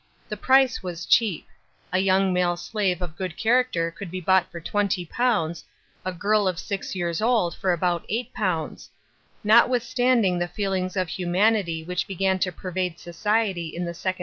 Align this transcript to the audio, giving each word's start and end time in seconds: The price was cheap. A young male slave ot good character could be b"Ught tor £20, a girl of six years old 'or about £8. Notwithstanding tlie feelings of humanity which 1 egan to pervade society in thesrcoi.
The 0.29 0.37
price 0.37 0.81
was 0.81 1.05
cheap. 1.05 1.47
A 1.93 1.99
young 1.99 2.33
male 2.33 2.57
slave 2.57 3.03
ot 3.03 3.15
good 3.15 3.37
character 3.37 3.91
could 3.91 4.09
be 4.09 4.19
b"Ught 4.19 4.51
tor 4.51 4.59
£20, 4.59 5.63
a 6.03 6.11
girl 6.13 6.47
of 6.47 6.57
six 6.57 6.95
years 6.95 7.21
old 7.21 7.55
'or 7.63 7.71
about 7.71 8.07
£8. 8.07 8.89
Notwithstanding 9.43 10.39
tlie 10.39 10.49
feelings 10.49 10.97
of 10.97 11.07
humanity 11.09 11.83
which 11.83 12.07
1 12.09 12.13
egan 12.15 12.39
to 12.39 12.51
pervade 12.51 12.99
society 12.99 13.67
in 13.75 13.85
thesrcoi. 13.85 14.17